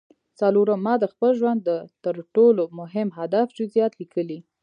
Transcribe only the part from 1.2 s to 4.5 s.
ژوند د تر ټولو مهم هدف جزييات ليکلي.